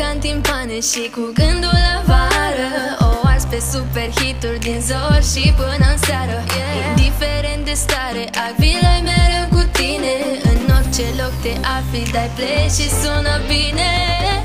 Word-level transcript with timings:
ca 0.00 0.08
în 0.14 0.20
timpane 0.28 0.78
și 0.90 1.02
cu 1.14 1.22
gândul 1.40 1.76
la 1.86 1.96
vară. 2.10 2.70
O 3.08 3.10
ars 3.32 3.44
pe 3.52 3.58
super 3.72 4.08
hituri 4.18 4.58
din 4.66 4.80
zor 4.88 5.20
și 5.32 5.44
până 5.60 5.86
în 5.94 5.98
seară. 6.06 6.38
Yeah. 6.58 6.74
Indiferent 6.88 7.62
de 7.68 7.74
stare, 7.84 8.24
Acvila 8.44 8.94
mereu 9.08 9.46
cu 9.54 9.62
tine. 9.78 10.14
În 10.50 10.60
orice 10.76 11.06
loc 11.20 11.34
te 11.44 11.52
afli, 11.76 12.02
dai 12.14 12.30
play 12.36 12.66
și 12.76 12.86
sună 13.00 13.34
bine. 13.52 13.90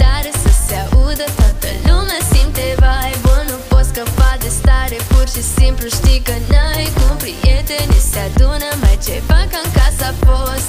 Dar 0.03 0.23
să 0.43 0.51
se 0.65 0.77
audă 0.85 1.25
toată 1.39 1.69
lumea 1.87 2.21
simte 2.31 2.65
vibe 2.83 3.35
Nu 3.49 3.57
poți 3.69 3.89
scăpa 3.91 4.31
de 4.43 4.49
stare, 4.59 4.97
pur 5.11 5.25
și 5.33 5.43
simplu 5.57 5.85
știi 5.97 6.21
că 6.27 6.35
n-ai 6.51 6.87
cum. 6.97 7.15
Prietenii 7.23 8.03
se 8.11 8.19
adună, 8.27 8.69
mai 8.83 8.97
ceva 9.07 9.39
ca 9.51 9.59
în 9.65 9.69
casa 9.77 10.09
postă 10.25 10.60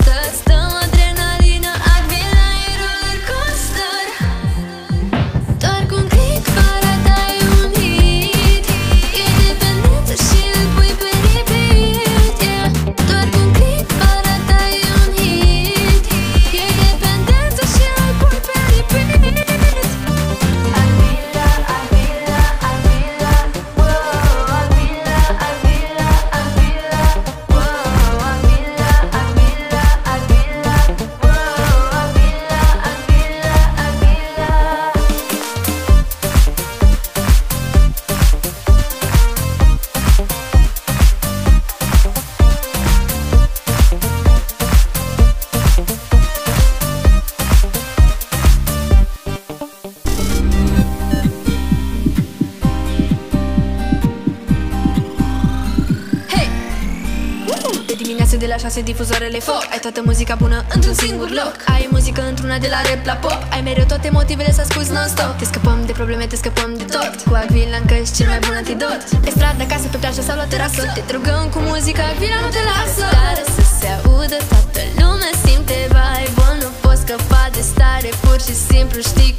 De 58.32 58.38
dimineață 58.38 58.62
de 58.62 58.66
la 58.68 58.74
6 58.74 58.90
difuzoarele 58.90 59.40
foc. 59.48 59.64
Ai 59.72 59.80
toată 59.86 60.00
muzica 60.08 60.34
bună 60.42 60.58
într-un 60.74 60.96
singur 61.04 61.28
loc. 61.40 61.54
Ai 61.74 61.88
muzică 61.94 62.22
într-una 62.30 62.58
de 62.64 62.68
la 62.74 62.80
rap 62.88 63.02
la 63.10 63.16
pop. 63.24 63.40
Ai 63.54 63.62
mereu 63.68 63.86
toate 63.92 64.08
motivele 64.18 64.52
să 64.56 64.60
asculti 64.66 64.90
non-stop. 64.96 65.32
Te 65.40 65.44
scăpăm 65.44 65.78
de 65.88 65.92
probleme, 66.00 66.24
te 66.32 66.36
scăpăm 66.42 66.70
de 66.80 66.84
tot. 66.94 67.12
Cu 67.28 67.34
Agvila 67.42 67.76
încă 67.82 67.94
ești 68.02 68.14
cel 68.16 68.28
mai 68.32 68.40
bun 68.46 68.54
antidot. 68.62 69.00
Pe 69.24 69.30
stradă, 69.34 69.62
acasă, 69.66 69.86
pe 69.92 69.98
plajă 70.02 70.22
sau 70.28 70.36
la 70.42 70.46
terasă. 70.52 70.82
Te 70.96 71.02
drogăm 71.10 71.44
cu 71.54 71.58
muzica, 71.70 72.02
Agvila 72.12 72.38
nu 72.44 72.50
te 72.56 72.62
lasă. 72.70 73.06
Dar 73.16 73.38
să 73.56 73.62
se 73.78 73.88
audă, 73.96 74.38
toată 74.50 74.80
lumea 75.00 75.32
simte 75.44 75.78
vibe 75.94 76.46
Nu 76.62 76.68
poți 76.82 77.00
scăpa 77.04 77.44
de 77.56 77.62
stare, 77.70 78.10
pur 78.22 78.38
și 78.46 78.54
simplu 78.70 78.98
știi 79.10 79.31